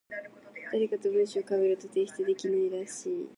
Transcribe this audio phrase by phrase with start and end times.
[0.71, 3.29] 誰かと文章被ると提出できないらしい。